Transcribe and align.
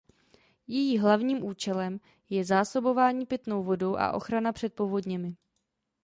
Její 0.67 0.97
hlavním 0.99 1.43
účelem 1.43 1.99
je 2.29 2.45
zásobování 2.45 3.25
pitnou 3.25 3.63
vodou 3.63 3.95
a 3.95 4.11
ochrana 4.13 4.51
před 4.51 4.73
povodněmi. 4.73 5.35